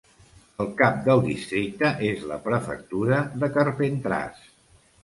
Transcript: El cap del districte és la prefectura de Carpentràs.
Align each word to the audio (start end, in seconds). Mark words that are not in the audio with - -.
El 0.63 0.69
cap 0.79 0.95
del 1.09 1.21
districte 1.27 1.91
és 2.09 2.27
la 2.33 2.41
prefectura 2.49 3.25
de 3.45 3.53
Carpentràs. 3.61 4.47